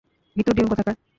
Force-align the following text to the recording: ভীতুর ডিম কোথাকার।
ভীতুর 0.35 0.53
ডিম 0.57 0.67
কোথাকার। 0.69 0.95